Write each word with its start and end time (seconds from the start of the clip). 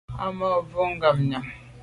Á 0.23 0.25
ma’ 0.37 0.49
mbwe 0.63 0.83
ngabnyàm. 0.95 1.45